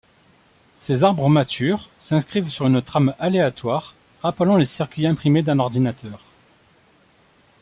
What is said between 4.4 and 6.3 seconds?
les circuits imprimés d’un ordinateur.